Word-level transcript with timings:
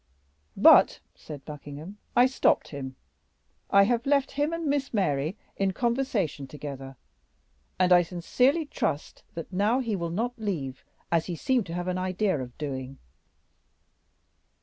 "But," 0.57 0.99
said 1.13 1.45
Buckingham, 1.45 1.99
"I 2.15 2.25
stopped 2.25 2.69
him; 2.69 2.95
I 3.69 3.83
have 3.83 4.07
left 4.07 4.31
him 4.31 4.51
and 4.51 4.65
Miss 4.65 4.91
Mary 4.95 5.37
in 5.57 5.73
conversation 5.73 6.47
together, 6.47 6.95
and 7.77 7.93
I 7.93 8.01
sincerely 8.01 8.65
trust 8.65 9.21
that 9.35 9.53
now 9.53 9.77
he 9.77 9.95
will 9.95 10.09
not 10.09 10.33
leave, 10.39 10.83
as 11.11 11.27
he 11.27 11.35
seemed 11.35 11.67
to 11.67 11.75
have 11.75 11.87
an 11.87 11.99
idea 11.99 12.41
of 12.41 12.57
doing." 12.57 12.97